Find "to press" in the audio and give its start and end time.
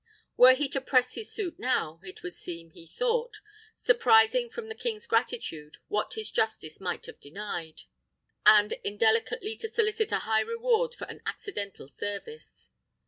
0.69-1.13